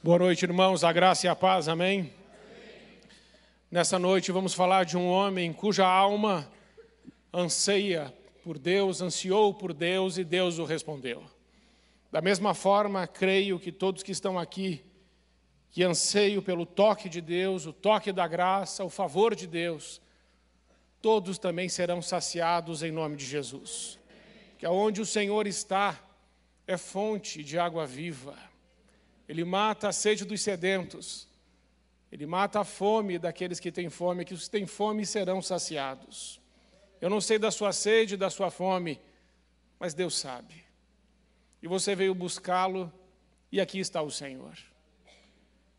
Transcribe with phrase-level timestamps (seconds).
[0.00, 1.98] Boa noite, irmãos, a graça e a paz, amém?
[1.98, 2.12] amém?
[3.68, 6.48] Nessa noite vamos falar de um homem cuja alma
[7.34, 8.14] anseia
[8.44, 11.24] por Deus, ansiou por Deus e Deus o respondeu.
[12.12, 14.84] Da mesma forma, creio que todos que estão aqui,
[15.72, 20.00] que anseiam pelo toque de Deus, o toque da graça, o favor de Deus,
[21.02, 23.98] todos também serão saciados em nome de Jesus.
[24.58, 25.98] Que aonde o Senhor está
[26.68, 28.36] é fonte de água viva
[29.28, 31.28] ele mata a sede dos sedentos.
[32.10, 36.40] Ele mata a fome daqueles que têm fome, que os que têm fome serão saciados.
[37.00, 38.98] Eu não sei da sua sede, da sua fome,
[39.78, 40.64] mas Deus sabe.
[41.62, 42.90] E você veio buscá-lo,
[43.52, 44.56] e aqui está o Senhor.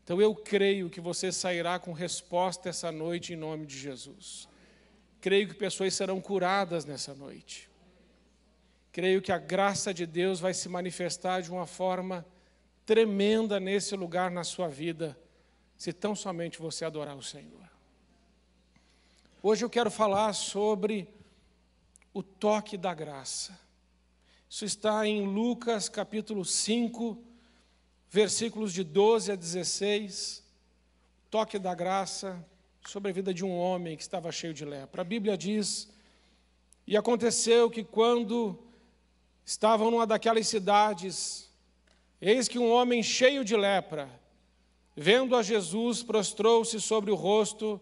[0.04, 4.48] Então eu creio que você sairá com resposta essa noite em nome de Jesus.
[5.20, 7.68] Creio que pessoas serão curadas nessa noite.
[8.92, 12.24] Creio que a graça de Deus vai se manifestar de uma forma
[12.90, 15.16] tremenda nesse lugar na sua vida,
[15.76, 17.70] se tão somente você adorar o Senhor.
[19.40, 21.08] Hoje eu quero falar sobre
[22.12, 23.56] o toque da graça.
[24.48, 27.16] Isso está em Lucas capítulo 5,
[28.10, 30.42] versículos de 12 a 16.
[31.30, 32.44] Toque da graça
[32.88, 35.02] sobre a vida de um homem que estava cheio de lepra.
[35.02, 35.88] A Bíblia diz:
[36.88, 38.58] E aconteceu que quando
[39.44, 41.49] estavam numa daquelas cidades,
[42.20, 44.08] Eis que um homem cheio de lepra,
[44.94, 47.80] vendo a Jesus, prostrou-se sobre o rosto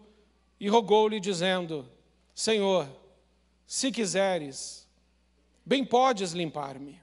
[0.59, 1.89] e rogou-lhe, dizendo:
[2.33, 2.87] Senhor,
[3.67, 4.87] se quiseres,
[5.65, 6.99] bem podes limpar-me.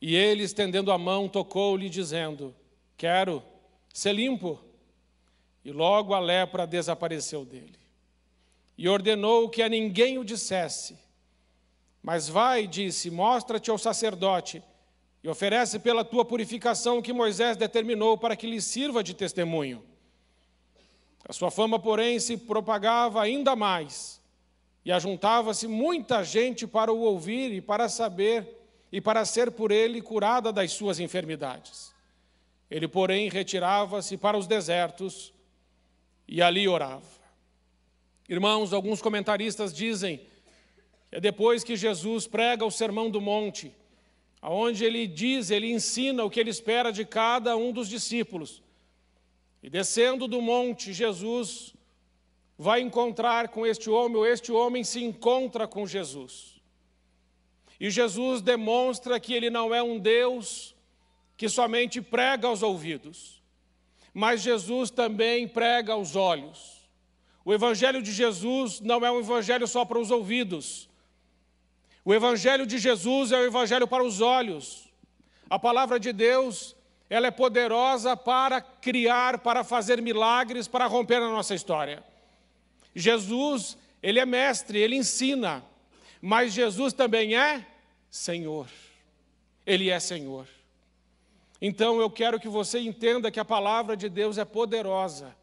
[0.00, 2.54] E ele, estendendo a mão, tocou-lhe, dizendo:
[2.96, 3.42] Quero
[3.92, 4.58] ser limpo.
[5.64, 7.78] E logo a lepra desapareceu dele.
[8.76, 10.98] E ordenou que a ninguém o dissesse.
[12.02, 14.60] Mas vai, disse, mostra-te ao sacerdote
[15.22, 19.82] e oferece pela tua purificação o que Moisés determinou para que lhe sirva de testemunho.
[21.28, 24.20] A sua fama, porém, se propagava ainda mais,
[24.84, 28.58] e ajuntava-se muita gente para o ouvir e para saber
[28.90, 31.94] e para ser por ele curada das suas enfermidades.
[32.68, 35.32] Ele, porém, retirava-se para os desertos
[36.26, 37.06] e ali orava.
[38.28, 40.32] Irmãos, alguns comentaristas dizem que
[41.12, 43.72] é depois que Jesus prega o Sermão do Monte,
[44.50, 48.62] onde ele diz, ele ensina o que ele espera de cada um dos discípulos.
[49.62, 51.72] E descendo do monte, Jesus
[52.58, 56.60] vai encontrar com este homem, ou este homem se encontra com Jesus.
[57.78, 60.74] E Jesus demonstra que ele não é um Deus
[61.36, 63.42] que somente prega aos ouvidos,
[64.12, 66.88] mas Jesus também prega aos olhos.
[67.44, 70.88] O Evangelho de Jesus não é um evangelho só para os ouvidos,
[72.04, 74.88] o Evangelho de Jesus é o Evangelho para os olhos.
[75.48, 76.74] A palavra de Deus,
[77.08, 82.02] ela é poderosa para criar, para fazer milagres, para romper a nossa história.
[82.94, 85.64] Jesus, ele é mestre, ele ensina,
[86.20, 87.66] mas Jesus também é
[88.10, 88.66] Senhor.
[89.64, 90.48] Ele é Senhor.
[91.60, 95.36] Então eu quero que você entenda que a palavra de Deus é poderosa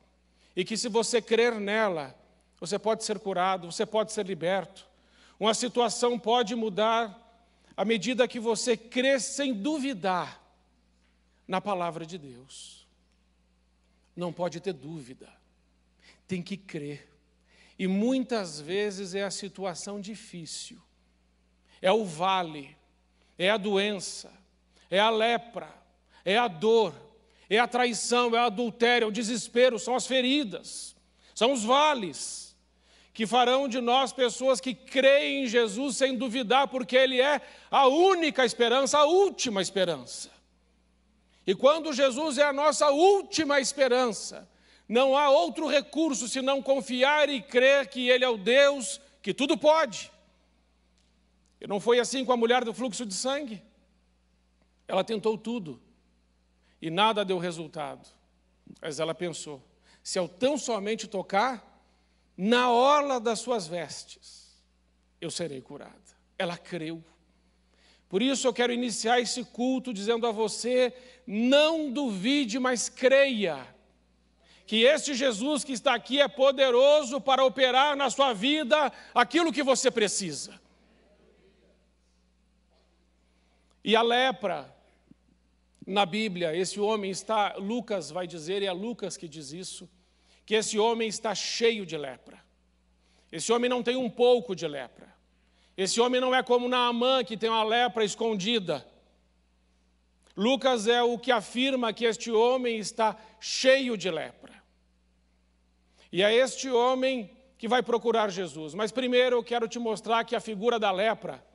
[0.54, 2.14] e que se você crer nela,
[2.60, 4.89] você pode ser curado, você pode ser liberto.
[5.40, 7.18] Uma situação pode mudar
[7.78, 10.44] à medida que você cresce sem duvidar
[11.48, 12.86] na palavra de Deus.
[14.14, 15.32] Não pode ter dúvida,
[16.28, 17.08] tem que crer.
[17.78, 20.82] E muitas vezes é a situação difícil,
[21.82, 22.76] é o vale,
[23.38, 24.30] é a doença,
[24.92, 25.74] é a lepra,
[26.26, 26.94] é a dor,
[27.50, 30.94] é a traição, é o adultério, é o desespero, são as feridas,
[31.34, 32.49] são os vales
[33.14, 37.88] que farão de nós pessoas que creem em Jesus sem duvidar, porque Ele é a
[37.88, 40.30] única esperança, a última esperança.
[41.46, 44.48] E quando Jesus é a nossa última esperança,
[44.88, 49.58] não há outro recurso senão confiar e crer que Ele é o Deus que tudo
[49.58, 50.12] pode.
[51.60, 53.62] E não foi assim com a mulher do fluxo de sangue.
[54.88, 55.82] Ela tentou tudo
[56.82, 58.08] e nada deu resultado.
[58.82, 59.62] Mas ela pensou:
[60.02, 61.69] se eu tão somente tocar,
[62.42, 64.56] na orla das suas vestes,
[65.20, 65.94] eu serei curada.
[66.38, 67.04] Ela creu.
[68.08, 70.94] Por isso eu quero iniciar esse culto dizendo a você:
[71.28, 73.68] não duvide, mas creia.
[74.66, 79.62] Que este Jesus que está aqui é poderoso para operar na sua vida aquilo que
[79.62, 80.58] você precisa.
[83.84, 84.74] E a lepra,
[85.86, 89.90] na Bíblia, esse homem está, Lucas vai dizer, e é Lucas que diz isso,
[90.50, 92.44] que esse homem está cheio de lepra.
[93.32, 95.08] Esse homem não tem um pouco de lepra.
[95.78, 98.84] Esse homem não é como Naamã, que tem uma lepra escondida.
[100.36, 104.52] Lucas é o que afirma que este homem está cheio de lepra.
[106.12, 108.74] E é este homem que vai procurar Jesus.
[108.74, 111.46] Mas primeiro eu quero te mostrar que a figura da lepra,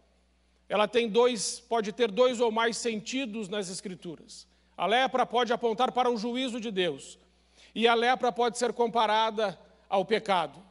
[0.68, 4.46] ela tem dois, pode ter dois ou mais sentidos nas escrituras.
[4.76, 7.18] A lepra pode apontar para o juízo de Deus,
[7.74, 10.62] e a lepra pode ser comparada ao pecado.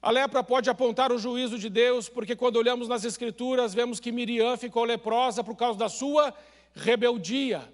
[0.00, 4.12] A lepra pode apontar o juízo de Deus, porque quando olhamos nas escrituras, vemos que
[4.12, 6.32] Miriam ficou leprosa por causa da sua
[6.72, 7.68] rebeldia.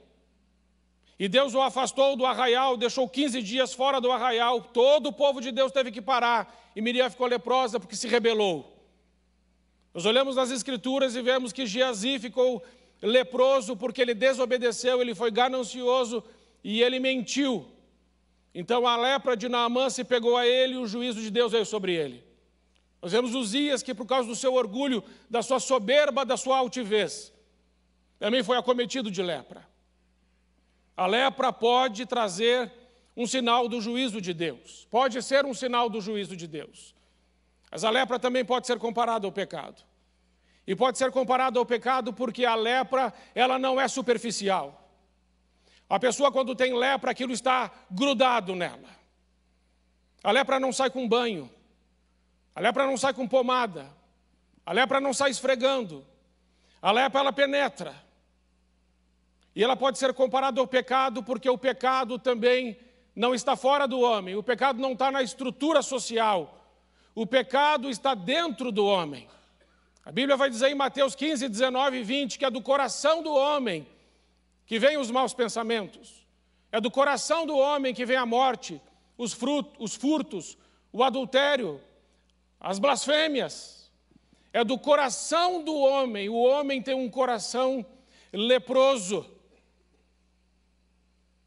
[1.18, 4.60] E Deus o afastou do arraial, deixou 15 dias fora do arraial.
[4.62, 6.72] Todo o povo de Deus teve que parar.
[6.74, 8.74] E Miriam ficou leprosa porque se rebelou.
[9.92, 12.62] Nós olhamos nas escrituras e vemos que Geazi ficou
[13.00, 16.24] leproso porque ele desobedeceu, ele foi ganancioso
[16.64, 17.73] e ele mentiu.
[18.54, 21.66] Então a lepra de Naamã se pegou a ele e o juízo de Deus veio
[21.66, 22.24] sobre ele.
[23.02, 27.32] Nós vemos Uzias que por causa do seu orgulho, da sua soberba, da sua altivez,
[28.18, 29.68] também foi acometido de lepra.
[30.96, 32.72] A lepra pode trazer
[33.16, 36.94] um sinal do juízo de Deus, pode ser um sinal do juízo de Deus.
[37.70, 39.82] Mas a lepra também pode ser comparada ao pecado.
[40.66, 44.83] E pode ser comparada ao pecado porque a lepra, ela não é superficial.
[45.88, 48.88] A pessoa quando tem lepra, aquilo está grudado nela.
[50.22, 51.50] A lepra não sai com banho.
[52.54, 53.86] A lepra não sai com pomada.
[54.64, 56.04] A lepra não sai esfregando.
[56.80, 57.94] A lepra ela penetra.
[59.54, 62.76] E ela pode ser comparada ao pecado, porque o pecado também
[63.14, 66.66] não está fora do homem, o pecado não está na estrutura social,
[67.14, 69.28] o pecado está dentro do homem.
[70.04, 73.32] A Bíblia vai dizer em Mateus 15, 19 e 20 que é do coração do
[73.32, 73.86] homem
[74.66, 76.26] que vêm os maus pensamentos,
[76.72, 78.80] é do coração do homem que vem a morte,
[79.16, 80.58] os, frutos, os furtos,
[80.92, 81.80] o adultério,
[82.58, 83.92] as blasfêmias.
[84.52, 87.84] É do coração do homem, o homem tem um coração
[88.32, 89.26] leproso.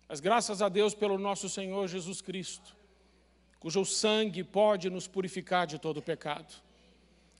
[0.08, 2.75] Mas graças a Deus pelo nosso Senhor Jesus Cristo,
[3.60, 6.54] cujo sangue pode nos purificar de todo pecado.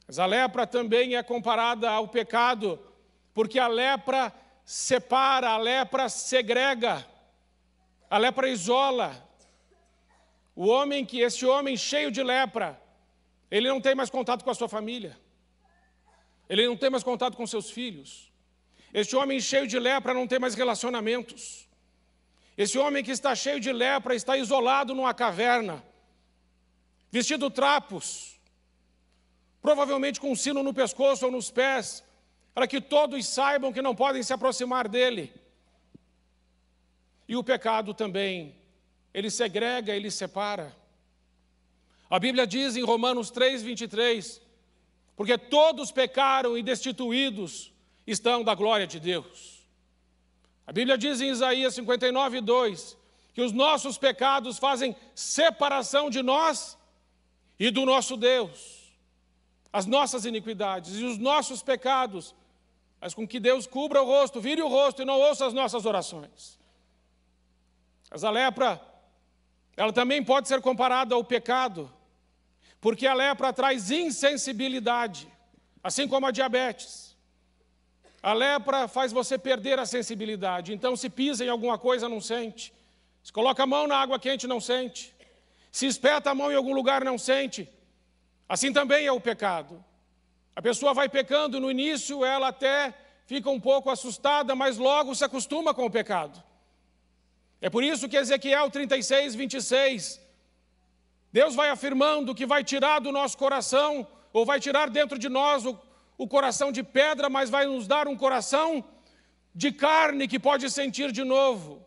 [0.06, 2.80] Mas a lepra também é comparada ao pecado,
[3.34, 4.34] porque a lepra
[4.68, 7.08] separa, a lepra segrega,
[8.10, 9.26] a lepra isola.
[10.54, 12.78] O homem que, esse homem cheio de lepra,
[13.50, 15.18] ele não tem mais contato com a sua família,
[16.50, 18.30] ele não tem mais contato com seus filhos.
[18.94, 21.66] Este homem cheio de lepra não tem mais relacionamentos.
[22.58, 25.82] Esse homem que está cheio de lepra está isolado numa caverna,
[27.10, 28.38] vestido trapos,
[29.62, 32.04] provavelmente com um sino no pescoço ou nos pés,
[32.58, 35.32] para que todos saibam que não podem se aproximar dele.
[37.28, 38.56] E o pecado também,
[39.14, 40.76] ele segrega, ele separa.
[42.10, 44.42] A Bíblia diz em Romanos 3, 23,
[45.16, 47.72] porque todos pecaram e destituídos
[48.08, 49.64] estão da glória de Deus.
[50.66, 52.98] A Bíblia diz em Isaías 59, 2,
[53.36, 56.76] que os nossos pecados fazem separação de nós
[57.60, 58.96] e do nosso Deus.
[59.72, 62.34] As nossas iniquidades e os nossos pecados,
[63.00, 65.86] mas com que Deus cubra o rosto, vire o rosto e não ouça as nossas
[65.86, 66.58] orações.
[68.10, 68.82] Mas a lepra,
[69.76, 71.92] ela também pode ser comparada ao pecado,
[72.82, 75.28] porque a lepra traz insensibilidade,
[75.84, 77.16] assim como a diabetes.
[78.22, 80.74] A lepra faz você perder a sensibilidade.
[80.74, 82.74] Então, se pisa em alguma coisa, não sente.
[83.24, 85.14] Se coloca a mão na água quente, não sente.
[85.72, 87.70] Se espeta a mão em algum lugar, não sente.
[88.50, 89.84] Assim também é o pecado.
[90.58, 92.94] A pessoa vai pecando, no início ela até
[93.26, 96.44] fica um pouco assustada, mas logo se acostuma com o pecado.
[97.62, 100.20] É por isso que Ezequiel 36, 26,
[101.32, 105.66] Deus vai afirmando que vai tirar do nosso coração, ou vai tirar dentro de nós
[105.66, 105.80] o
[106.18, 108.84] o coração de pedra, mas vai nos dar um coração
[109.54, 111.86] de carne que pode sentir de novo.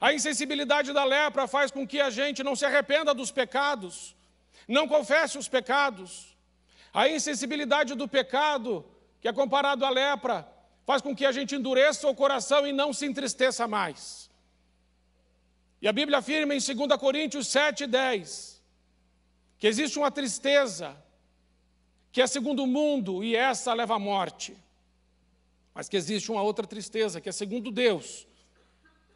[0.00, 4.16] A insensibilidade da lepra faz com que a gente não se arrependa dos pecados,
[4.66, 6.36] não confesse os pecados.
[6.92, 8.84] A insensibilidade do pecado,
[9.20, 10.48] que é comparado à lepra,
[10.86, 14.30] faz com que a gente endureça o coração e não se entristeça mais.
[15.80, 18.62] E a Bíblia afirma em 2 Coríntios 7, 10,
[19.58, 20.96] que existe uma tristeza
[22.10, 24.56] que é segundo o mundo e essa leva à morte.
[25.74, 28.26] Mas que existe uma outra tristeza, que é segundo Deus,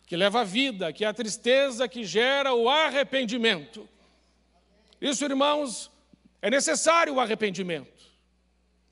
[0.07, 3.89] que leva à vida, que é a tristeza que gera o arrependimento.
[5.01, 5.91] Isso, irmãos,
[6.43, 8.03] é necessário o arrependimento.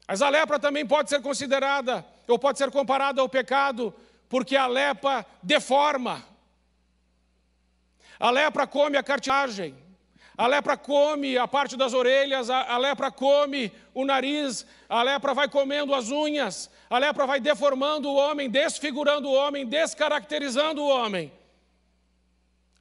[0.09, 3.92] Mas a lepra também pode ser considerada, ou pode ser comparada ao pecado,
[4.28, 6.25] porque a lepra deforma.
[8.19, 9.75] A lepra come a cartilagem,
[10.40, 15.35] A lepra come a parte das orelhas, a, a lepra come o nariz, a lepra
[15.35, 20.88] vai comendo as unhas, a lepra vai deformando o homem, desfigurando o homem, descaracterizando o
[20.88, 21.30] homem.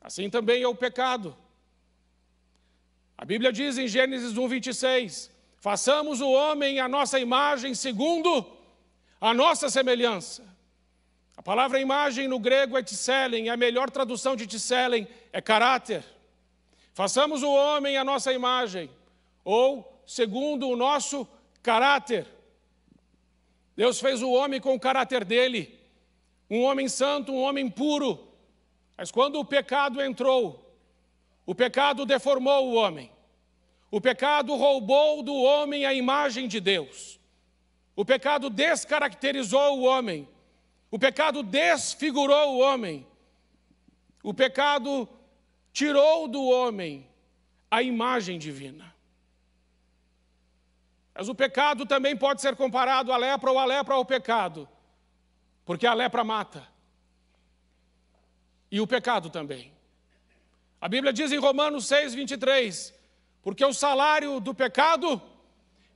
[0.02, 1.36] Assim também é o pecado.
[3.20, 8.50] A Bíblia diz em Gênesis 1, 26: façamos o homem a nossa imagem segundo
[9.20, 10.48] a nossa semelhança.
[11.36, 16.02] A palavra imagem no grego é tselen, a melhor tradução de tselen é caráter.
[16.94, 18.90] Façamos o homem a nossa imagem,
[19.44, 21.28] ou segundo o nosso
[21.62, 22.26] caráter.
[23.76, 25.78] Deus fez o homem com o caráter dele,
[26.50, 28.30] um homem santo, um homem puro.
[28.98, 30.69] Mas quando o pecado entrou,
[31.50, 33.12] o pecado deformou o homem.
[33.90, 37.20] O pecado roubou do homem a imagem de Deus.
[37.96, 40.30] O pecado descaracterizou o homem.
[40.92, 43.04] O pecado desfigurou o homem.
[44.22, 45.10] O pecado
[45.74, 47.10] tirou do homem
[47.72, 48.94] a imagem divina.
[51.16, 54.70] Mas o pecado também pode ser comparado à lepra ou a lepra ao pecado,
[55.66, 56.68] porque a lepra mata.
[58.72, 59.79] E o pecado também.
[60.82, 62.94] A Bíblia diz em Romanos 6, 23:
[63.42, 65.22] porque o salário do pecado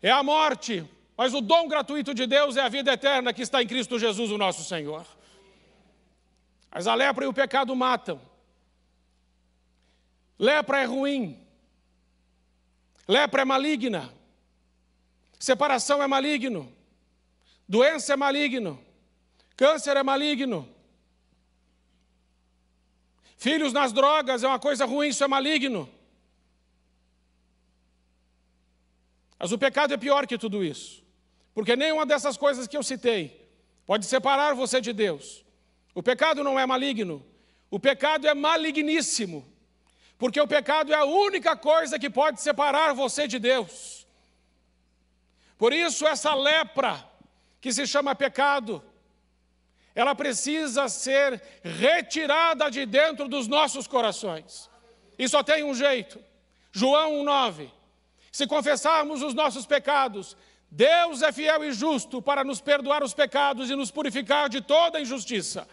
[0.02, 3.62] é a morte, mas o dom gratuito de Deus é a vida eterna que está
[3.62, 5.06] em Cristo Jesus, o nosso Senhor.
[6.72, 8.20] Mas a lepra e o pecado matam.
[10.40, 11.40] Lepra é ruim.
[13.08, 14.12] Lepra é maligna.
[15.38, 16.74] Separação é maligno.
[17.70, 18.84] Doença é maligno.
[19.56, 20.68] Câncer é maligno.
[23.44, 25.90] Filhos nas drogas é uma coisa ruim, isso é maligno.
[29.38, 31.04] Mas o pecado é pior que tudo isso.
[31.54, 33.46] Porque nenhuma dessas coisas que eu citei
[33.86, 35.44] pode separar você de Deus.
[35.94, 37.22] O pecado não é maligno.
[37.70, 39.46] O pecado é maligníssimo.
[40.18, 44.08] Porque o pecado é a única coisa que pode separar você de Deus.
[45.58, 47.06] Por isso, essa lepra,
[47.60, 48.82] que se chama pecado,
[49.96, 54.70] ela precisa ser retirada de dentro dos nossos corações.
[55.18, 56.20] E só tem um jeito.
[56.72, 57.70] João 1,9.
[58.32, 60.36] Se confessarmos os nossos pecados,
[60.72, 65.00] Deus é fiel e justo para nos perdoar os pecados e nos purificar de toda
[65.00, 65.68] injustiça.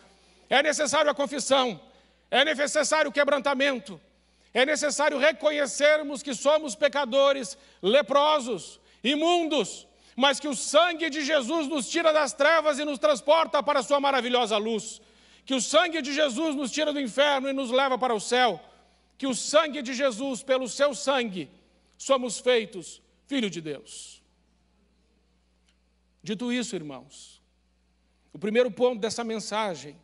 [0.51, 1.81] É necessário a confissão,
[2.31, 3.99] é necessário o quebrantamento,
[4.53, 9.87] é necessário reconhecermos que somos pecadores, leprosos, imundos,
[10.21, 13.83] mas que o sangue de Jesus nos tira das trevas e nos transporta para a
[13.83, 15.01] sua maravilhosa luz.
[15.47, 18.61] Que o sangue de Jesus nos tira do inferno e nos leva para o céu.
[19.17, 21.51] Que o sangue de Jesus, pelo seu sangue,
[21.97, 24.23] somos feitos filho de Deus.
[26.23, 27.41] Dito isso, irmãos,
[28.31, 29.97] o primeiro ponto dessa mensagem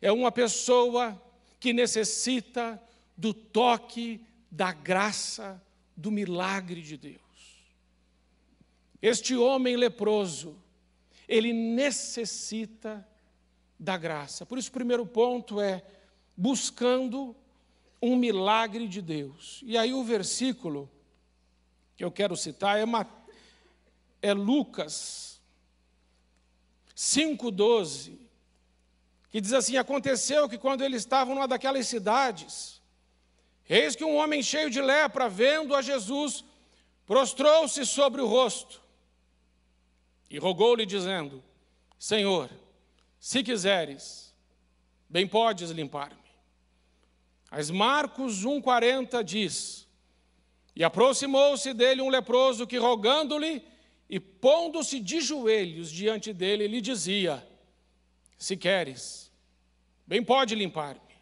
[0.00, 1.20] é uma pessoa
[1.60, 2.82] que necessita
[3.14, 5.62] do toque, da graça,
[5.94, 7.21] do milagre de Deus.
[9.02, 10.56] Este homem leproso,
[11.26, 13.06] ele necessita
[13.76, 14.46] da graça.
[14.46, 15.82] Por isso, o primeiro ponto é
[16.36, 17.34] buscando
[18.00, 19.60] um milagre de Deus.
[19.66, 20.88] E aí, o versículo
[21.96, 22.84] que eu quero citar é,
[24.22, 25.40] é Lucas
[26.96, 28.18] 5,12,
[29.28, 32.80] que diz assim: Aconteceu que quando eles estavam numa daquelas cidades,
[33.68, 36.44] Eis que um homem cheio de lepra, vendo a Jesus,
[37.06, 38.81] prostrou-se sobre o rosto
[40.32, 41.44] e rogou-lhe, dizendo:
[41.98, 42.50] Senhor,
[43.20, 44.34] se quiseres,
[45.06, 46.16] bem podes limpar-me.
[47.50, 49.86] Mas Marcos 1,40 diz:
[50.74, 53.62] E aproximou-se dele um leproso que, rogando-lhe
[54.08, 57.46] e pondo-se de joelhos diante dele, lhe dizia:
[58.38, 59.30] Se queres,
[60.06, 61.12] bem pode limpar-me.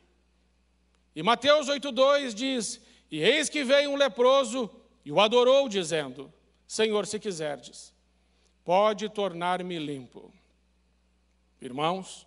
[1.16, 4.70] E Mateus 8,2 diz: E eis que veio um leproso
[5.04, 6.32] e o adorou, dizendo:
[6.64, 7.92] Senhor, se quiserdes,
[8.64, 10.32] pode tornar-me limpo.
[11.60, 12.26] Irmãos,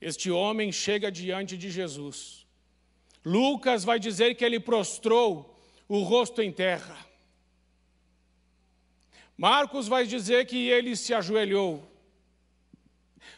[0.00, 2.46] este homem chega diante de Jesus.
[3.24, 5.56] Lucas vai dizer que ele prostrou
[5.88, 6.96] o rosto em terra.
[9.36, 11.86] Marcos vai dizer que ele se ajoelhou.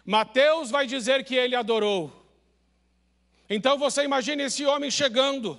[0.05, 2.13] Mateus vai dizer que ele adorou.
[3.49, 5.59] Então você imagina esse homem chegando,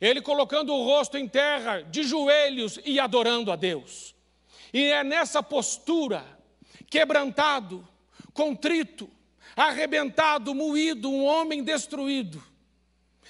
[0.00, 4.14] ele colocando o rosto em terra, de joelhos e adorando a Deus.
[4.72, 6.24] E é nessa postura,
[6.88, 7.86] quebrantado,
[8.32, 9.10] contrito,
[9.54, 12.42] arrebentado, moído, um homem destruído.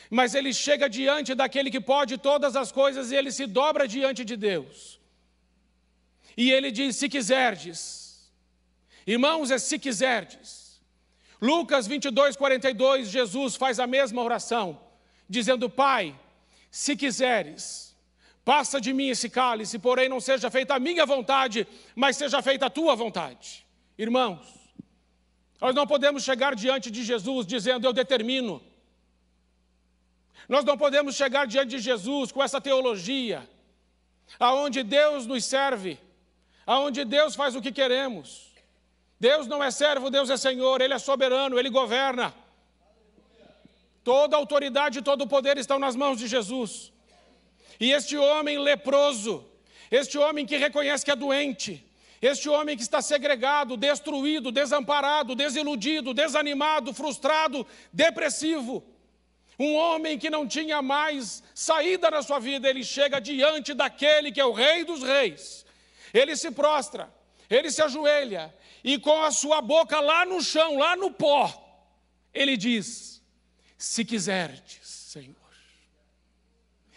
[0.09, 4.25] Mas ele chega diante daquele que pode todas as coisas e ele se dobra diante
[4.25, 5.01] de Deus.
[6.37, 8.31] E ele diz: Se quiserdes,
[9.07, 10.81] irmãos, é se quiserdes.
[11.41, 14.81] Lucas 22, 42, Jesus faz a mesma oração.
[15.29, 16.19] dizendo: Pai,
[16.71, 17.97] se quiseres,
[18.45, 22.67] passa de mim esse cálice, porém não seja feita a minha vontade, mas seja feita
[22.67, 23.67] a tua vontade.
[23.99, 24.61] Irmãos,
[25.61, 28.63] nós não podemos chegar diante de Jesus dizendo: Eu determino.
[30.49, 33.49] Nós não podemos chegar diante de Jesus com essa teologia,
[34.39, 35.99] aonde Deus nos serve,
[36.67, 38.51] aonde Deus faz o que queremos.
[39.19, 42.35] Deus não é servo, Deus é Senhor, Ele é soberano, Ele governa.
[44.03, 46.93] Toda autoridade e todo poder estão nas mãos de Jesus.
[47.79, 49.47] E este homem leproso,
[49.91, 51.85] este homem que reconhece que é doente,
[52.21, 58.85] este homem que está segregado, destruído, desamparado, desiludido, desanimado, frustrado, depressivo,
[59.59, 64.41] um homem que não tinha mais saída na sua vida, ele chega diante daquele que
[64.41, 65.67] é o Rei dos Reis.
[66.13, 67.13] Ele se prostra,
[67.49, 71.53] ele se ajoelha e com a sua boca lá no chão, lá no pó,
[72.33, 73.20] ele diz:
[73.81, 75.35] Se quiserdes, Senhor,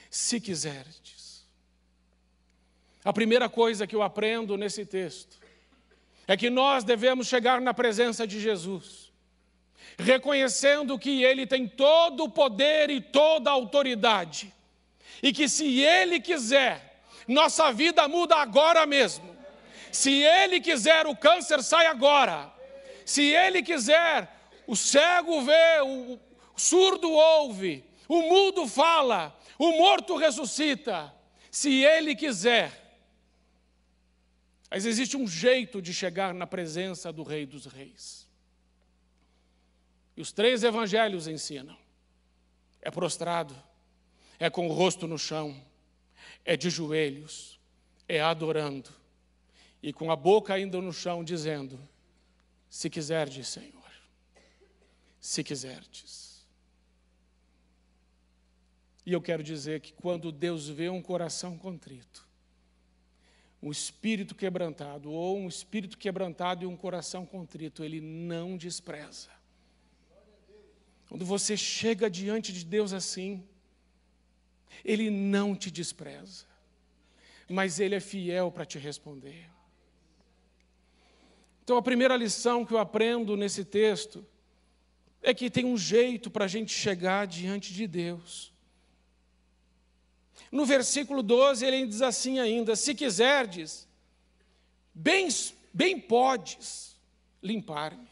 [0.10, 1.48] se quiserdes.
[3.06, 5.40] A primeira coisa que eu aprendo nesse texto
[6.28, 9.14] é que nós devemos chegar na presença de Jesus
[9.98, 14.54] reconhecendo que Ele tem todo o poder e toda a autoridade,
[15.22, 19.34] e que se Ele quiser, nossa vida muda agora mesmo.
[19.90, 22.52] Se Ele quiser, o câncer sai agora.
[23.06, 24.28] Se Ele quiser,
[24.68, 26.20] o cego vê, o
[26.56, 31.14] surdo ouve, o mudo fala, o morto ressuscita.
[31.50, 32.82] Se Ele quiser.
[34.70, 38.28] Mas existe um jeito de chegar na presença do Rei dos Reis.
[40.18, 41.78] E os três evangelhos ensinam:
[42.82, 43.56] é prostrado,
[44.40, 45.56] é com o rosto no chão,
[46.44, 47.60] é de joelhos,
[48.08, 48.90] é adorando,
[49.82, 51.80] e com a boca ainda no chão, dizendo:
[52.70, 53.92] Se quiserdes, Senhor,
[55.20, 56.23] se quiserdes.
[59.06, 62.28] E eu quero dizer que quando Deus vê um coração contrito,
[63.62, 69.30] um espírito quebrantado, ou um espírito quebrantado e um coração contrito, Ele não despreza.
[71.08, 73.44] Quando você chega diante de Deus assim,
[74.84, 76.46] Ele não te despreza,
[77.50, 79.50] mas Ele é fiel para te responder.
[81.64, 84.26] Então, a primeira lição que eu aprendo nesse texto
[85.22, 88.53] é que tem um jeito para a gente chegar diante de Deus.
[90.52, 93.88] No versículo 12, ele diz assim ainda: Se quiserdes,
[94.94, 95.28] bem,
[95.74, 96.96] bem podes
[97.42, 98.08] limpar-me.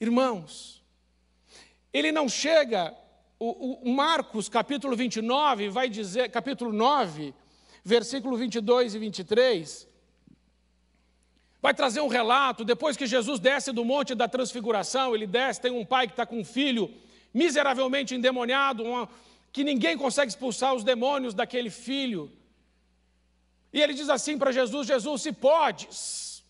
[0.00, 0.82] Irmãos,
[1.92, 2.92] ele não chega,
[3.38, 7.32] o, o, Marcos capítulo 29 vai dizer, capítulo 9,
[7.84, 9.88] versículo 22 e 23,
[11.62, 15.70] vai trazer um relato, depois que Jesus desce do monte da transfiguração, ele desce, tem
[15.70, 16.92] um pai que está com um filho
[17.32, 19.08] miseravelmente endemoniado, uma,
[19.54, 22.30] que ninguém consegue expulsar os demônios daquele filho.
[23.72, 26.44] E ele diz assim para Jesus: Jesus, se podes.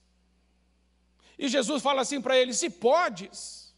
[1.38, 3.74] E Jesus fala assim para ele: se podes.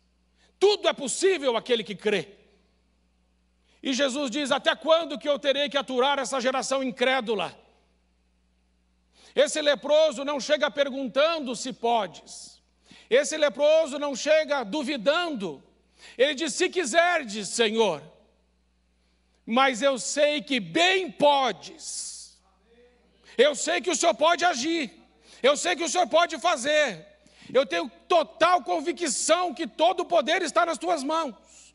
[0.60, 2.36] Tudo é possível aquele que crê.
[3.82, 7.52] E Jesus diz: Até quando que eu terei que aturar essa geração incrédula?
[9.34, 12.62] Esse leproso não chega perguntando se podes.
[13.10, 15.60] Esse leproso não chega duvidando.
[16.16, 18.15] Ele diz: Se quiserdes, Senhor.
[19.46, 22.36] Mas eu sei que bem podes.
[23.38, 24.92] Eu sei que o Senhor pode agir.
[25.42, 27.06] Eu sei que o Senhor pode fazer.
[27.52, 31.74] Eu tenho total convicção que todo o poder está nas tuas mãos.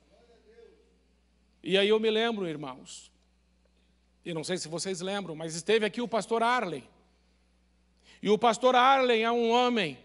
[1.63, 3.11] E aí eu me lembro, irmãos,
[4.25, 6.83] e não sei se vocês lembram, mas esteve aqui o pastor Arley.
[8.21, 9.97] E o pastor Arley é um homem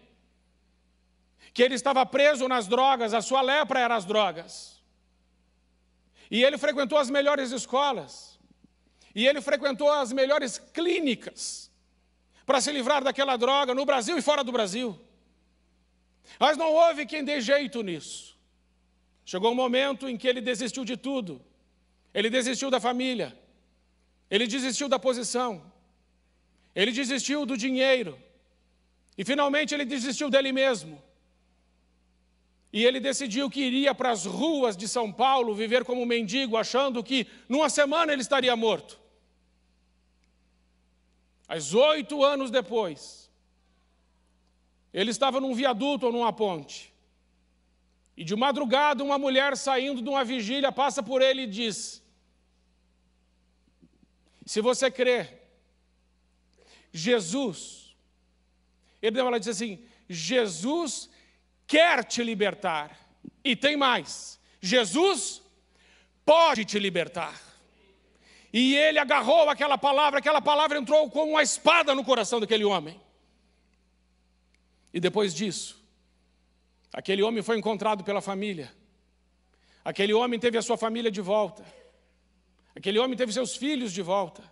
[1.53, 4.76] que ele estava preso nas drogas, a sua lepra era as drogas.
[6.29, 8.39] E ele frequentou as melhores escolas.
[9.15, 11.71] E ele frequentou as melhores clínicas
[12.45, 14.99] para se livrar daquela droga no Brasil e fora do Brasil.
[16.39, 18.37] Mas não houve quem dê jeito nisso.
[19.25, 21.41] Chegou um momento em que ele desistiu de tudo.
[22.13, 23.37] Ele desistiu da família.
[24.29, 25.71] Ele desistiu da posição.
[26.75, 28.17] Ele desistiu do dinheiro.
[29.17, 31.01] E finalmente ele desistiu dele mesmo.
[32.71, 37.03] E ele decidiu que iria para as ruas de São Paulo viver como mendigo, achando
[37.03, 38.99] que numa semana ele estaria morto.
[41.47, 43.31] Mas oito anos depois,
[44.93, 46.93] ele estava num viaduto ou numa ponte.
[48.17, 52.03] E de madrugada, uma mulher saindo de uma vigília passa por ele e diz:
[54.45, 55.39] Se você crê,
[56.91, 57.95] Jesus,
[59.01, 61.09] ele, ela diz assim: Jesus
[61.67, 62.97] quer te libertar.
[63.43, 65.43] E tem mais: Jesus
[66.25, 67.39] pode te libertar.
[68.51, 72.99] E ele agarrou aquela palavra, aquela palavra entrou como uma espada no coração daquele homem.
[74.93, 75.79] E depois disso,
[76.91, 78.73] aquele homem foi encontrado pela família.
[79.83, 81.63] Aquele homem teve a sua família de volta.
[82.75, 84.43] Aquele homem teve seus filhos de volta.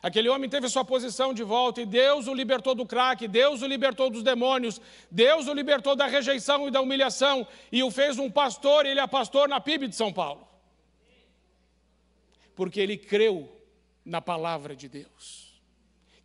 [0.00, 3.66] Aquele homem teve sua posição de volta e Deus o libertou do crack, Deus o
[3.66, 4.80] libertou dos demônios,
[5.10, 9.06] Deus o libertou da rejeição e da humilhação e o fez um pastor, ele é
[9.06, 10.46] pastor na PIB de São Paulo.
[12.54, 13.60] Porque ele creu
[14.04, 15.60] na palavra de Deus.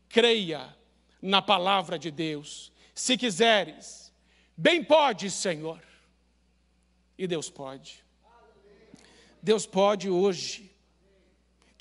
[0.08, 0.76] Creia
[1.20, 2.72] na palavra de Deus.
[2.94, 4.14] Se quiseres,
[4.56, 5.82] bem podes, Senhor.
[7.18, 8.04] E Deus pode.
[9.42, 10.73] Deus pode hoje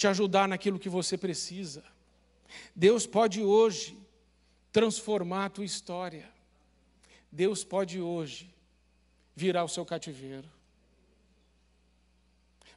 [0.02, 1.84] te ajudar naquilo que você precisa.
[2.74, 3.96] Deus pode hoje
[4.72, 6.28] transformar a tua história.
[7.30, 8.52] Deus pode hoje
[9.36, 10.50] virar o seu cativeiro.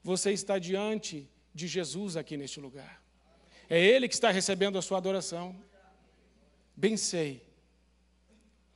[0.03, 3.01] Você está diante de Jesus aqui neste lugar.
[3.67, 5.55] É Ele que está recebendo a sua adoração.
[6.75, 7.41] Bem sei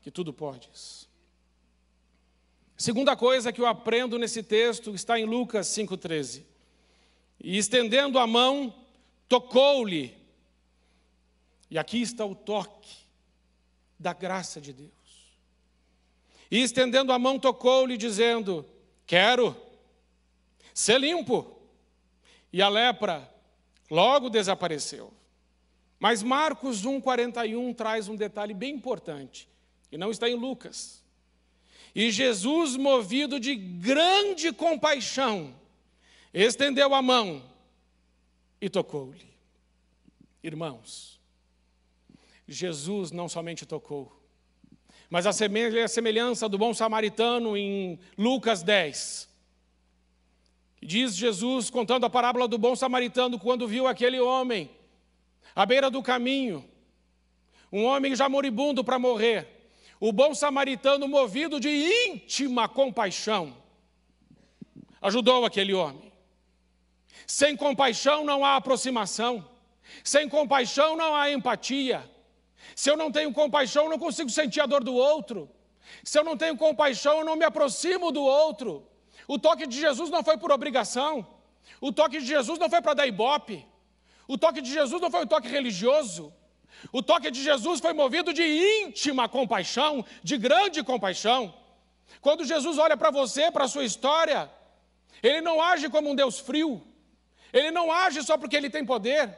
[0.02, 1.08] que tudo podes.
[2.76, 6.49] Segunda coisa que eu aprendo nesse texto está em Lucas 5,13.
[7.42, 8.74] E estendendo a mão,
[9.28, 10.18] tocou-lhe.
[11.70, 12.98] E aqui está o toque
[13.98, 14.90] da graça de Deus.
[16.52, 18.66] E estendendo a mão, tocou-lhe, dizendo:
[19.06, 19.56] Quero
[20.74, 21.58] ser limpo.
[22.52, 23.32] E a lepra
[23.90, 25.14] logo desapareceu.
[26.00, 29.50] Mas Marcos 1,41 traz um detalhe bem importante,
[29.92, 31.04] e não está em Lucas.
[31.94, 35.54] E Jesus, movido de grande compaixão,
[36.34, 37.44] estendeu a mão
[38.62, 39.28] e tocou-lhe.
[40.44, 41.20] Irmãos,
[42.48, 44.12] Jesus não somente tocou,
[45.10, 49.28] mas a semelhança do bom samaritano em Lucas 10.
[50.82, 54.70] Diz Jesus, contando a parábola do bom samaritano, quando viu aquele homem
[55.54, 56.64] à beira do caminho,
[57.72, 59.48] um homem já moribundo para morrer,
[60.00, 63.54] o bom samaritano, movido de íntima compaixão,
[65.02, 66.09] ajudou aquele homem.
[67.26, 69.48] Sem compaixão não há aproximação.
[70.04, 72.10] Sem compaixão não há empatia.
[72.76, 75.50] Se eu não tenho compaixão, eu não consigo sentir a dor do outro.
[76.04, 78.88] Se eu não tenho compaixão, eu não me aproximo do outro.
[79.28, 81.26] O toque de Jesus não foi por obrigação.
[81.82, 83.66] O toque de Jesus não foi para dar ibope.
[84.28, 86.34] O toque de Jesus não foi um toque religioso.
[86.92, 91.54] O toque de Jesus foi movido de íntima compaixão, de grande compaixão.
[92.22, 94.50] Quando Jesus olha para você, para a sua história,
[95.22, 96.82] ele não age como um Deus frio.
[97.52, 99.36] Ele não age só porque ele tem poder.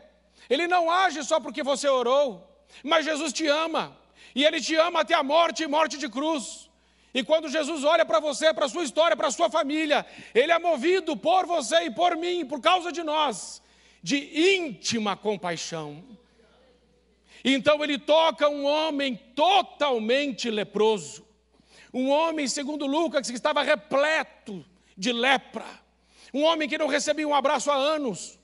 [0.50, 2.48] Ele não age só porque você orou.
[2.84, 3.98] Mas Jesus te ama.
[4.36, 6.70] E ele te ama até a morte e morte de cruz.
[7.14, 10.52] E quando Jesus olha para você, para a sua história, para a sua família, ele
[10.52, 13.62] é movido por você e por mim, por causa de nós,
[14.02, 14.18] de
[14.56, 16.04] íntima compaixão.
[17.44, 21.26] Então ele toca um homem totalmente leproso.
[21.94, 25.81] Um homem, segundo Lucas, que estava repleto de lepra.
[26.34, 28.40] Um homem que não recebia um abraço há anos.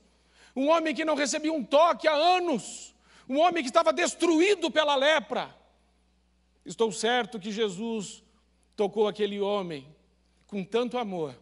[0.54, 2.94] Um homem que não recebia um toque há anos.
[3.28, 5.54] Um homem que estava destruído pela lepra.
[6.64, 8.22] Estou certo que Jesus
[8.76, 9.86] tocou aquele homem
[10.46, 11.34] com tanto amor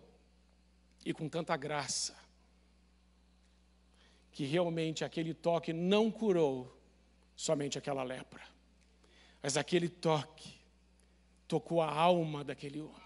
[1.04, 2.16] e com tanta graça,
[4.32, 6.76] que realmente aquele toque não curou
[7.36, 8.42] somente aquela lepra,
[9.40, 10.54] mas aquele toque
[11.46, 13.05] tocou a alma daquele homem.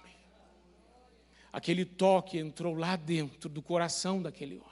[1.53, 4.71] Aquele toque entrou lá dentro do coração daquele homem.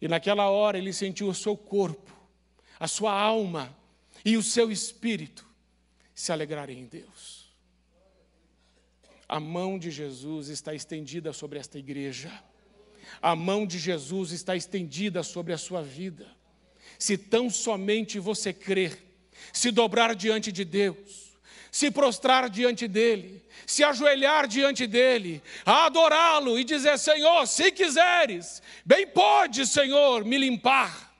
[0.00, 2.12] E naquela hora ele sentiu o seu corpo,
[2.78, 3.74] a sua alma
[4.24, 5.46] e o seu espírito
[6.14, 7.44] se alegrarem em Deus.
[9.28, 12.30] A mão de Jesus está estendida sobre esta igreja.
[13.20, 16.26] A mão de Jesus está estendida sobre a sua vida.
[16.98, 19.02] Se tão somente você crer,
[19.52, 21.33] se dobrar diante de Deus,
[21.74, 29.04] se prostrar diante dele, se ajoelhar diante dele, adorá-lo e dizer: Senhor, se quiseres, bem
[29.08, 31.12] pode, Senhor, me limpar.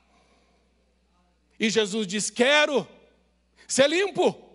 [1.58, 2.86] E Jesus diz: Quero
[3.66, 4.48] ser limpo.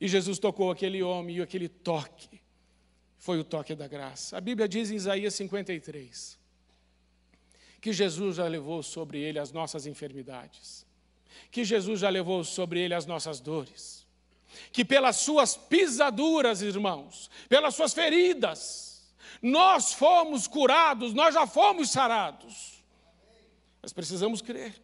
[0.00, 2.40] E Jesus tocou aquele homem e aquele toque
[3.18, 4.36] foi o toque da graça.
[4.36, 6.40] A Bíblia diz em Isaías 53
[7.80, 10.83] que Jesus já levou sobre ele as nossas enfermidades
[11.50, 14.06] que Jesus já levou sobre ele as nossas dores,
[14.72, 22.82] que pelas suas pisaduras, irmãos, pelas suas feridas, nós fomos curados, nós já fomos sarados.
[23.82, 24.80] Mas precisamos crer.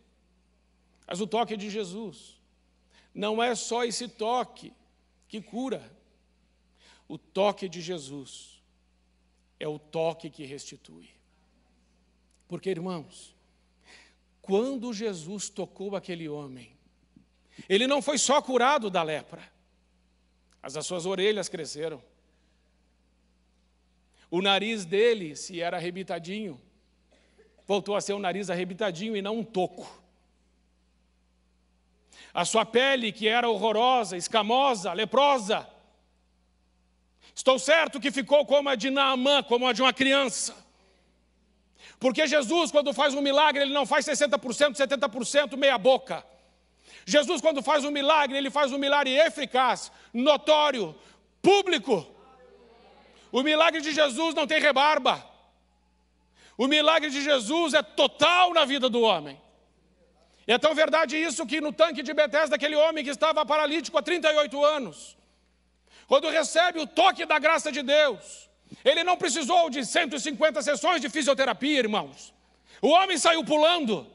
[1.06, 2.38] Mas o toque de Jesus
[3.14, 4.72] não é só esse toque
[5.26, 5.90] que cura.
[7.08, 8.62] O toque de Jesus
[9.58, 11.10] é o toque que restitui.
[12.46, 13.34] Porque, irmãos,
[14.50, 16.76] quando Jesus tocou aquele homem,
[17.68, 19.40] ele não foi só curado da lepra,
[20.60, 22.02] mas as suas orelhas cresceram.
[24.28, 26.60] O nariz dele, se era arrebitadinho,
[27.64, 29.88] voltou a ser um nariz arrebitadinho e não um toco.
[32.34, 35.64] A sua pele, que era horrorosa, escamosa, leprosa,
[37.32, 40.56] estou certo que ficou como a de Naamã, como a de uma criança.
[42.00, 46.24] Porque Jesus, quando faz um milagre, ele não faz 60%, 70% meia boca.
[47.04, 50.96] Jesus, quando faz um milagre, ele faz um milagre eficaz, notório,
[51.42, 52.06] público.
[53.30, 55.24] O milagre de Jesus não tem rebarba.
[56.56, 59.40] O milagre de Jesus é total na vida do homem.
[60.48, 63.96] E é tão verdade isso que no tanque de Betesda, aquele homem que estava paralítico
[63.96, 65.16] há 38 anos,
[66.08, 68.49] quando recebe o toque da graça de Deus,
[68.84, 72.32] ele não precisou de 150 sessões de fisioterapia, irmãos.
[72.80, 74.06] O homem saiu pulando.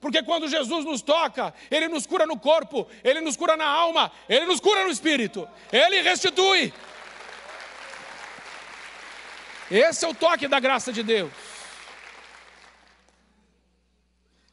[0.00, 4.10] Porque quando Jesus nos toca, Ele nos cura no corpo, Ele nos cura na alma,
[4.28, 6.74] Ele nos cura no espírito, Ele restitui.
[9.70, 11.32] Esse é o toque da graça de Deus.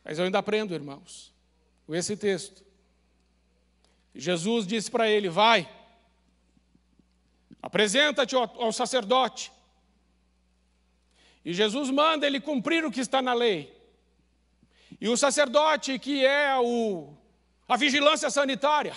[0.04, 1.34] Mas eu ainda aprendo, irmãos,
[1.86, 2.64] com esse texto.
[4.14, 5.68] Jesus disse para ele: Vai,
[7.62, 9.52] apresenta-te ao sacerdote.
[11.44, 13.76] E Jesus manda ele cumprir o que está na lei.
[15.00, 17.14] E o sacerdote, que é o,
[17.68, 18.96] a vigilância sanitária,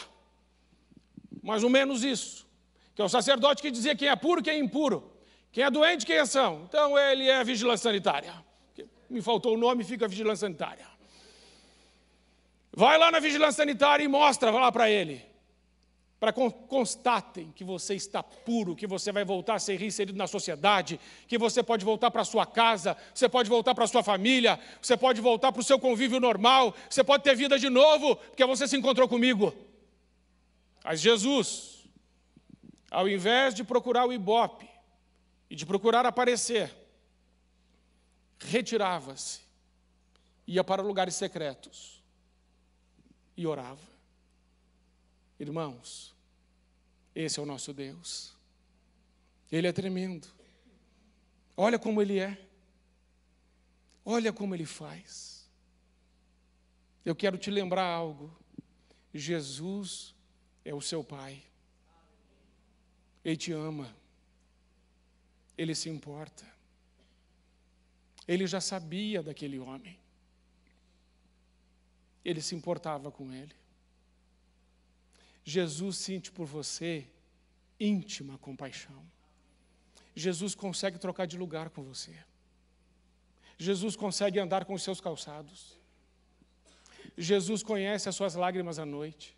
[1.43, 2.47] mais ou menos isso,
[2.95, 5.13] que é o sacerdote que dizia quem é puro quem é impuro,
[5.51, 6.65] quem é doente quem é são.
[6.69, 8.33] Então ele é a vigilância sanitária.
[9.09, 10.87] Me faltou o nome, fica a vigilância sanitária.
[12.75, 15.32] Vai lá na vigilância sanitária e mostra lá para ele
[16.23, 21.01] para constatem que você está puro, que você vai voltar a ser reinserido na sociedade,
[21.27, 25.21] que você pode voltar para sua casa, você pode voltar para sua família, você pode
[25.21, 28.77] voltar para o seu convívio normal, você pode ter vida de novo, porque você se
[28.77, 29.53] encontrou comigo.
[30.85, 31.89] Mas Jesus,
[32.89, 34.71] ao invés de procurar o ibope
[35.51, 36.73] e de procurar aparecer,
[38.39, 39.41] retirava-se,
[40.47, 42.01] ia para lugares secretos
[43.37, 43.91] e orava.
[45.41, 46.12] Irmãos,
[47.15, 48.35] esse é o nosso Deus.
[49.51, 50.27] Ele é tremendo.
[51.57, 52.49] Olha como ele é.
[54.05, 55.49] Olha como ele faz.
[57.05, 58.35] Eu quero te lembrar algo.
[59.13, 60.15] Jesus
[60.65, 61.43] é o seu Pai.
[63.25, 63.95] Ele te ama.
[65.57, 66.51] Ele se importa.
[68.27, 69.99] Ele já sabia daquele homem.
[72.25, 73.55] Ele se importava com ele.
[75.45, 77.07] Jesus sente por você
[77.79, 79.03] íntima compaixão.
[80.15, 82.15] Jesus consegue trocar de lugar com você.
[83.59, 85.79] Jesus consegue andar com os seus calçados.
[87.17, 89.37] Jesus conhece as suas lágrimas à noite.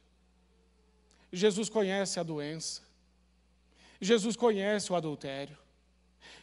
[1.32, 2.82] Jesus conhece a doença.
[4.00, 5.56] Jesus conhece o adultério.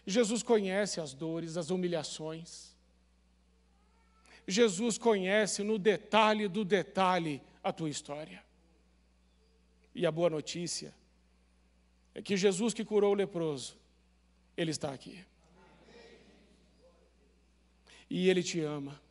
[0.05, 2.75] Jesus conhece as dores, as humilhações.
[4.47, 8.43] Jesus conhece no detalhe do detalhe a tua história.
[9.93, 10.93] E a boa notícia
[12.13, 13.77] é que Jesus que curou o leproso,
[14.55, 15.23] ele está aqui.
[18.09, 19.01] E ele te ama.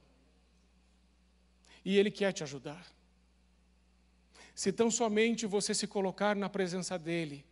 [1.85, 2.87] E ele quer te ajudar.
[4.55, 7.45] Se tão somente você se colocar na presença dele,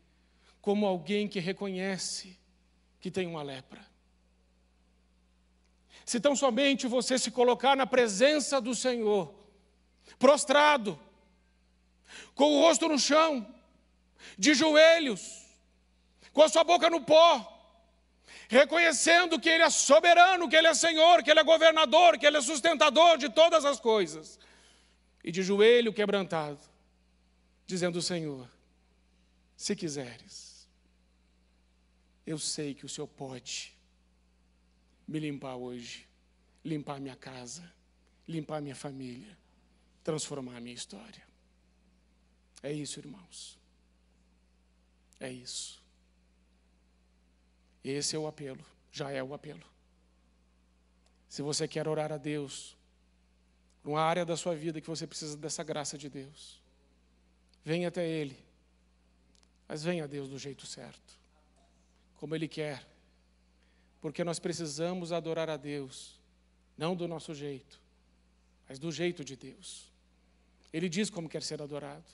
[0.60, 2.38] como alguém que reconhece
[3.00, 3.80] que tem uma lepra.
[6.04, 9.34] Se tão somente você se colocar na presença do Senhor,
[10.18, 10.98] prostrado,
[12.35, 13.47] com o rosto no chão,
[14.38, 15.47] de joelhos,
[16.33, 17.55] com a sua boca no pó,
[18.49, 22.37] reconhecendo que Ele é soberano, que Ele é Senhor, que Ele é governador, que Ele
[22.38, 24.38] é sustentador de todas as coisas,
[25.23, 26.61] e de joelho quebrantado,
[27.66, 28.49] dizendo: Senhor,
[29.57, 30.68] se quiseres,
[32.27, 33.77] eu sei que o Senhor pode
[35.07, 36.07] me limpar hoje,
[36.64, 37.71] limpar minha casa,
[38.27, 39.37] limpar minha família,
[40.05, 41.27] transformar minha história.
[42.62, 43.59] É isso, irmãos.
[45.21, 45.83] É isso.
[47.83, 49.64] Esse é o apelo, já é o apelo.
[51.29, 52.77] Se você quer orar a Deus,
[53.85, 56.61] numa área da sua vida que você precisa dessa graça de Deus,
[57.64, 58.38] venha até Ele.
[59.66, 61.18] Mas venha a Deus do jeito certo,
[62.16, 62.87] como Ele quer.
[64.01, 66.18] Porque nós precisamos adorar a Deus,
[66.77, 67.81] não do nosso jeito,
[68.68, 69.92] mas do jeito de Deus.
[70.73, 72.05] Ele diz como quer ser adorado.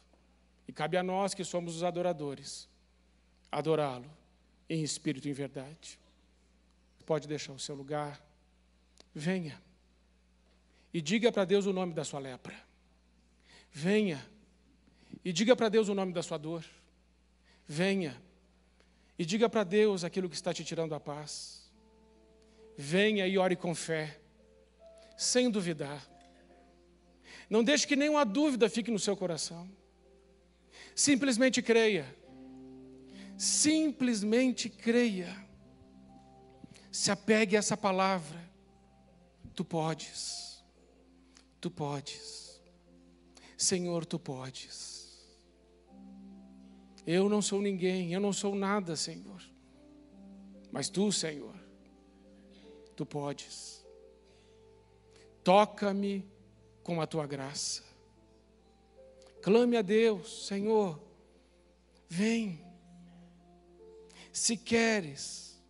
[0.66, 2.68] E cabe a nós que somos os adoradores,
[3.50, 4.10] adorá-lo
[4.68, 5.98] em espírito e em verdade.
[7.04, 8.18] pode deixar o seu lugar.
[9.14, 9.62] Venha.
[10.92, 12.58] E diga para Deus o nome da sua lepra.
[13.70, 14.24] Venha.
[15.22, 16.64] E diga para Deus o nome da sua dor.
[17.66, 18.20] Venha.
[19.18, 21.70] E diga para Deus aquilo que está te tirando a paz.
[22.76, 24.18] Venha e ore com fé,
[25.16, 26.04] sem duvidar.
[27.48, 29.70] Não deixe que nenhuma dúvida fique no seu coração.
[30.94, 32.06] Simplesmente creia.
[33.36, 35.34] Simplesmente creia.
[36.90, 38.40] Se apegue a essa palavra.
[39.54, 40.64] Tu podes.
[41.60, 42.60] Tu podes.
[43.56, 44.94] Senhor, tu podes.
[47.06, 49.42] Eu não sou ninguém, eu não sou nada, Senhor.
[50.72, 51.54] Mas tu, Senhor,
[52.96, 53.84] tu podes.
[55.42, 56.26] Toca-me
[56.82, 57.82] com a tua graça.
[59.44, 60.98] Clame a Deus, Senhor,
[62.08, 62.64] vem.
[64.32, 65.62] Se queres,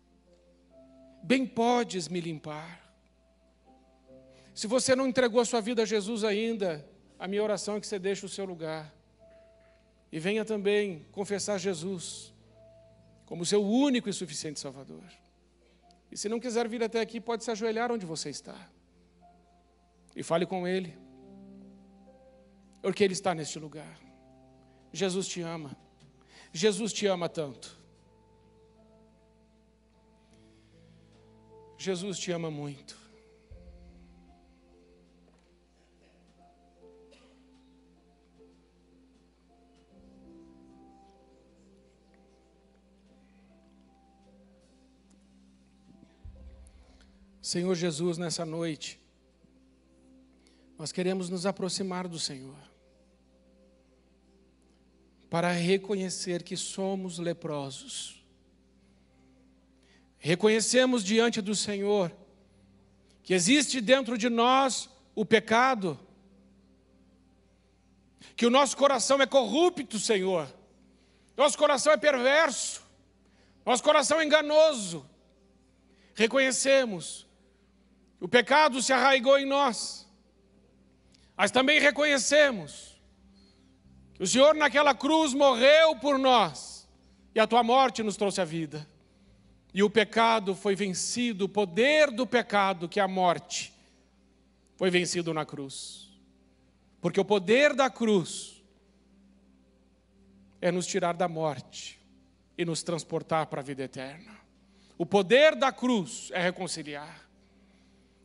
[1.21, 2.89] bem podes me limpar.
[4.53, 7.85] Se você não entregou a sua vida a Jesus ainda, a minha oração é que
[7.85, 8.95] você deixe o seu lugar
[10.09, 12.33] e venha também confessar Jesus
[13.25, 15.03] como seu único e suficiente Salvador.
[16.09, 18.69] E se não quiser vir até aqui, pode se ajoelhar onde você está
[20.15, 20.97] e fale com Ele,
[22.85, 23.99] porque Ele está neste lugar.
[24.93, 25.75] Jesus te ama,
[26.53, 27.75] Jesus te ama tanto.
[31.79, 32.95] Jesus te ama muito.
[47.41, 49.03] Senhor Jesus, nessa noite,
[50.77, 52.74] nós queremos nos aproximar do Senhor,
[55.35, 58.23] para reconhecer que somos leprosos.
[60.17, 62.09] Reconhecemos diante do Senhor
[63.21, 65.99] que existe dentro de nós o pecado,
[68.33, 70.47] que o nosso coração é corrupto, Senhor,
[71.35, 72.81] nosso coração é perverso,
[73.65, 75.05] nosso coração é enganoso.
[76.13, 77.27] Reconhecemos
[78.21, 80.09] o pecado se arraigou em nós.
[81.35, 82.94] Mas também reconhecemos
[84.15, 86.87] que o Senhor naquela cruz morreu por nós
[87.35, 88.87] e a tua morte nos trouxe a vida.
[89.73, 93.73] E o pecado foi vencido, o poder do pecado, que é a morte,
[94.77, 96.09] foi vencido na cruz.
[97.01, 98.63] Porque o poder da cruz
[100.61, 101.99] é nos tirar da morte
[102.57, 104.31] e nos transportar para a vida eterna.
[104.97, 107.27] O poder da cruz é reconciliar.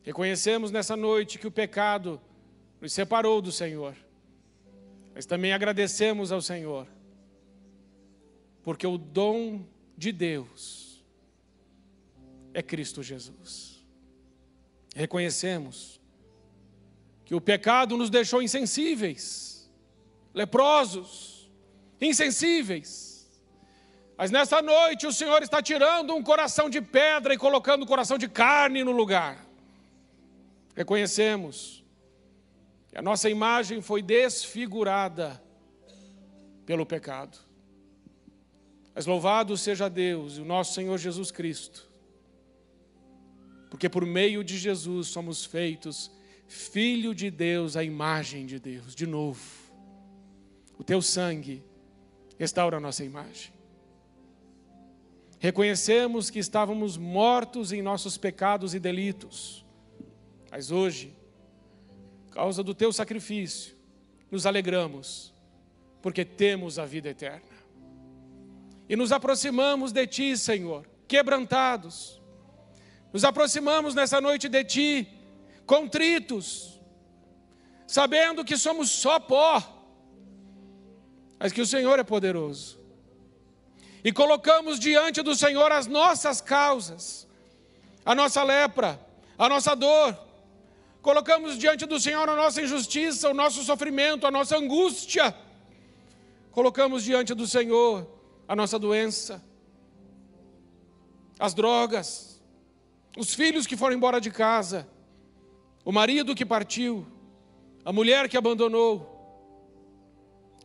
[0.03, 2.19] Reconhecemos nessa noite que o pecado
[2.79, 3.93] nos separou do Senhor,
[5.13, 6.87] mas também agradecemos ao Senhor,
[8.63, 9.65] porque o dom
[9.97, 11.03] de Deus
[12.53, 13.83] é Cristo Jesus.
[14.95, 15.99] Reconhecemos
[17.25, 19.69] que o pecado nos deixou insensíveis,
[20.33, 21.49] leprosos,
[21.99, 23.11] insensíveis.
[24.17, 28.17] Mas nessa noite o Senhor está tirando um coração de pedra e colocando um coração
[28.17, 29.45] de carne no lugar.
[30.75, 31.80] Reconhecemos
[32.91, 35.41] que a nossa imagem foi desfigurada
[36.65, 37.37] pelo pecado.
[38.93, 41.89] Mas louvado seja Deus e o nosso Senhor Jesus Cristo,
[43.69, 46.11] porque por meio de Jesus somos feitos
[46.47, 49.41] filho de Deus, a imagem de Deus, de novo.
[50.77, 51.63] O teu sangue
[52.37, 53.53] restaura a nossa imagem.
[55.39, 59.61] Reconhecemos que estávamos mortos em nossos pecados e delitos
[60.51, 61.15] mas hoje,
[62.31, 63.75] causa do teu sacrifício,
[64.31, 65.33] nos alegramos,
[66.01, 67.51] porque temos a vida eterna.
[68.89, 72.21] E nos aproximamos de ti, Senhor, quebrantados.
[73.13, 75.07] Nos aproximamos nessa noite de ti,
[75.65, 76.79] contritos,
[77.85, 79.61] sabendo que somos só pó,
[81.37, 82.79] mas que o Senhor é poderoso.
[84.03, 87.27] E colocamos diante do Senhor as nossas causas,
[88.05, 88.99] a nossa lepra,
[89.37, 90.17] a nossa dor,
[91.01, 95.35] colocamos diante do Senhor a nossa injustiça, o nosso sofrimento, a nossa angústia,
[96.51, 98.07] colocamos diante do Senhor
[98.47, 99.43] a nossa doença,
[101.39, 102.41] as drogas,
[103.17, 104.87] os filhos que foram embora de casa,
[105.83, 107.05] o marido que partiu,
[107.83, 109.09] a mulher que abandonou,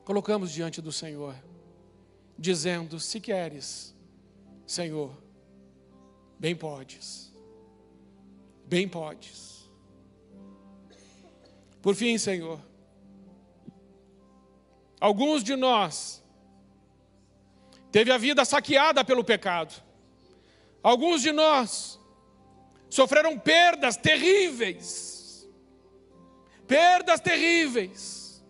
[0.05, 1.35] colocamos diante do Senhor,
[2.39, 3.95] dizendo: Se queres,
[4.67, 5.11] Senhor,
[6.39, 7.33] bem podes,
[8.67, 9.56] bem podes.
[11.87, 12.61] Por fim, Senhor,
[15.01, 16.21] alguns de nós
[17.93, 19.81] teve a vida saqueada pelo pecado.
[20.83, 22.01] Alguns de nós
[22.91, 25.49] sofreram perdas terríveis.
[26.67, 28.45] Perdas terríveis.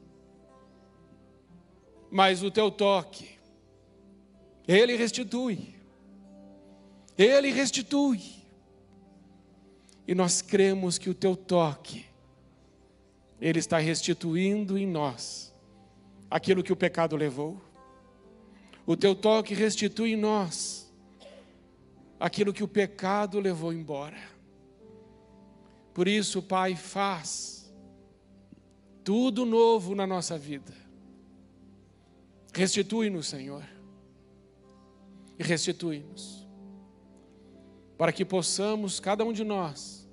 [2.10, 3.38] Mas o teu toque,
[4.66, 5.74] ele restitui.
[7.18, 8.46] Ele restitui.
[10.08, 12.05] E nós cremos que o teu toque,
[13.40, 15.54] ele está restituindo em nós
[16.30, 17.60] aquilo que o pecado levou.
[18.86, 20.92] O teu toque restitui em nós
[22.18, 24.18] aquilo que o pecado levou embora.
[25.92, 27.72] Por isso, Pai, faz
[29.02, 30.72] tudo novo na nossa vida.
[32.52, 33.64] Restitui-nos, Senhor.
[35.38, 36.46] E restitui-nos.
[37.98, 40.08] Para que possamos, cada um de nós,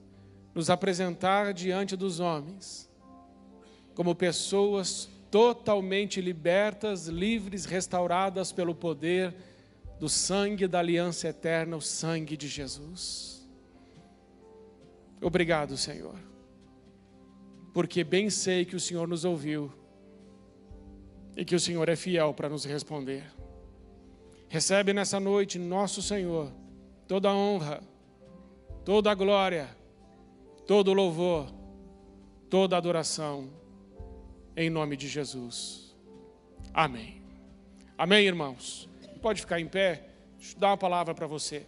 [0.53, 2.89] nos apresentar diante dos homens
[3.95, 9.33] como pessoas totalmente libertas, livres, restauradas pelo poder
[9.99, 13.47] do sangue da aliança eterna, o sangue de Jesus.
[15.21, 16.15] Obrigado, Senhor,
[17.73, 19.71] porque bem sei que o Senhor nos ouviu
[21.35, 23.23] e que o Senhor é fiel para nos responder.
[24.49, 26.51] Recebe nessa noite, nosso Senhor,
[27.07, 27.81] toda a honra,
[28.85, 29.75] toda a glória,
[30.67, 31.51] todo o louvor,
[32.49, 33.62] toda a adoração
[34.55, 35.95] em nome de Jesus.
[36.73, 37.21] Amém.
[37.97, 38.89] Amém, irmãos?
[39.21, 41.65] Pode ficar em pé, deixa eu dar uma palavra para você.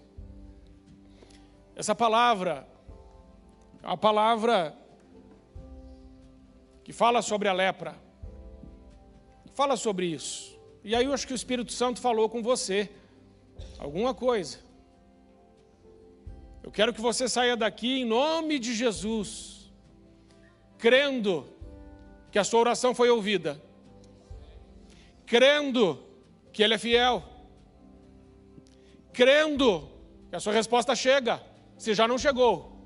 [1.75, 2.67] Essa palavra
[3.81, 4.75] é uma palavra
[6.83, 7.95] que fala sobre a lepra,
[9.53, 10.59] fala sobre isso.
[10.83, 12.91] E aí eu acho que o Espírito Santo falou com você
[13.79, 14.59] alguma coisa.
[16.61, 19.71] Eu quero que você saia daqui em nome de Jesus,
[20.77, 21.47] crendo
[22.36, 23.61] que a sua oração foi ouvida,
[25.25, 26.03] crendo
[26.51, 27.23] que Ele é fiel,
[29.13, 29.89] crendo
[30.29, 31.41] que a sua resposta chega,
[31.77, 32.77] se já não chegou.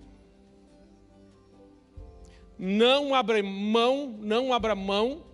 [2.59, 5.25] Não abra mão, não abra mão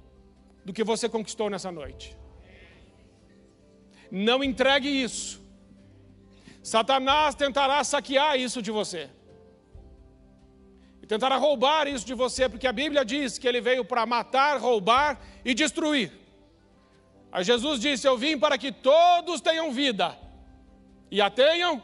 [0.64, 2.16] do que você conquistou nessa noite.
[4.10, 5.44] Não entregue isso.
[6.64, 9.10] Satanás tentará saquear isso de você
[11.08, 15.22] e roubar isso de você, porque a Bíblia diz que ele veio para matar, roubar
[15.44, 16.12] e destruir.
[17.32, 20.18] Aí Jesus disse: Eu vim para que todos tenham vida
[21.12, 21.82] e a tenham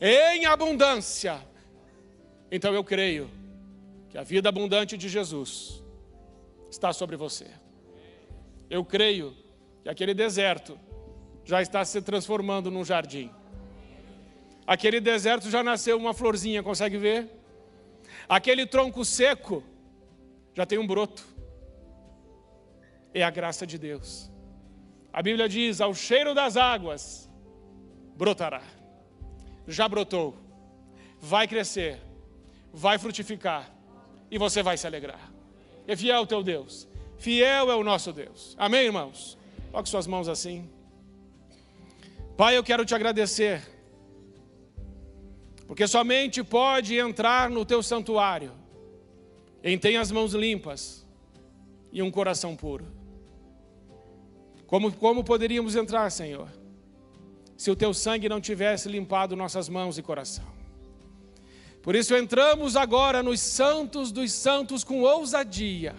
[0.00, 1.40] em abundância.
[2.50, 3.30] Então eu creio
[4.10, 5.82] que a vida abundante de Jesus
[6.70, 7.46] está sobre você.
[8.68, 9.36] Eu creio
[9.82, 10.78] que aquele deserto
[11.44, 13.30] já está se transformando num jardim.
[14.66, 17.39] Aquele deserto já nasceu uma florzinha, consegue ver?
[18.30, 19.60] Aquele tronco seco
[20.54, 21.26] já tem um broto.
[23.12, 24.30] É a graça de Deus.
[25.12, 27.28] A Bíblia diz: ao cheiro das águas
[28.14, 28.62] brotará.
[29.66, 30.36] Já brotou,
[31.18, 32.00] vai crescer,
[32.72, 33.68] vai frutificar
[34.30, 35.32] e você vai se alegrar.
[35.88, 36.86] É fiel o teu Deus,
[37.18, 38.54] fiel é o nosso Deus.
[38.56, 39.36] Amém, irmãos?
[39.72, 40.70] Coloque suas mãos assim.
[42.36, 43.60] Pai, eu quero te agradecer
[45.70, 48.50] porque somente pode entrar no teu santuário
[49.62, 51.06] quem tem as mãos limpas
[51.92, 52.84] e um coração puro.
[54.66, 56.48] Como, como poderíamos entrar, Senhor,
[57.56, 60.44] se o teu sangue não tivesse limpado nossas mãos e coração?
[61.80, 65.94] Por isso entramos agora nos santos dos santos com ousadia,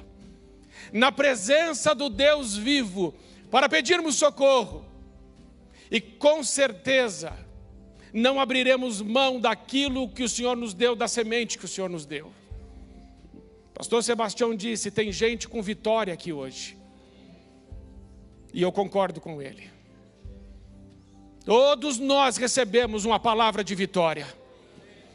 [0.91, 3.15] na presença do Deus vivo,
[3.49, 4.85] para pedirmos socorro.
[5.89, 7.31] E com certeza,
[8.13, 12.05] não abriremos mão daquilo que o Senhor nos deu, da semente que o Senhor nos
[12.05, 12.31] deu.
[13.73, 16.77] Pastor Sebastião disse: tem gente com vitória aqui hoje.
[18.53, 19.69] E eu concordo com ele.
[21.45, 24.27] Todos nós recebemos uma palavra de vitória.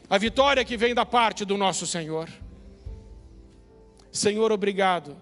[0.09, 2.29] A vitória que vem da parte do nosso Senhor.
[4.11, 5.15] Senhor, obrigado.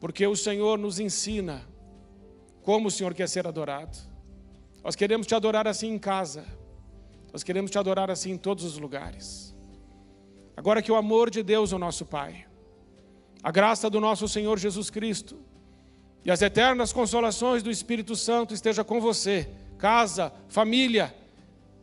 [0.00, 1.64] Porque o Senhor nos ensina
[2.62, 3.96] como o Senhor quer ser adorado.
[4.86, 6.44] Nós queremos te adorar assim em casa.
[7.32, 9.52] Nós queremos te adorar assim em todos os lugares.
[10.56, 12.46] Agora que o amor de Deus, o nosso Pai,
[13.42, 15.40] a graça do nosso Senhor Jesus Cristo
[16.24, 21.12] e as eternas consolações do Espírito Santo esteja com você, casa, família,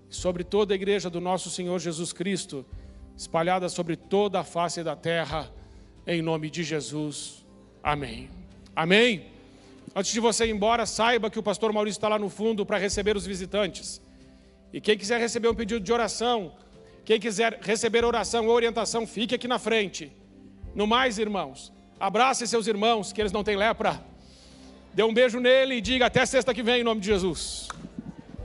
[0.10, 2.66] sobre toda a igreja do nosso Senhor Jesus Cristo,
[3.18, 5.52] espalhada sobre toda a face da terra,
[6.08, 7.46] em nome de Jesus.
[7.84, 8.30] Amém.
[8.74, 9.33] Amém.
[9.96, 12.78] Antes de você ir embora, saiba que o pastor Maurício está lá no fundo para
[12.78, 14.02] receber os visitantes.
[14.72, 16.54] E quem quiser receber um pedido de oração,
[17.06, 20.12] quem quiser receber oração ou orientação, fique aqui na frente.
[20.74, 24.04] No mais, irmãos, abrace seus irmãos, que eles não têm lepra.
[24.94, 27.68] Dê um beijo nele e diga até sexta que vem, em nome de Jesus.